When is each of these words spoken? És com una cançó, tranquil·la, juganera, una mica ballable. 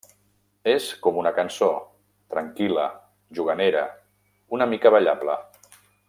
És 0.71 0.85
com 1.07 1.19
una 1.23 1.33
cançó, 1.39 1.67
tranquil·la, 2.35 2.87
juganera, 3.41 3.83
una 4.59 4.69
mica 4.73 4.93
ballable. 4.97 5.37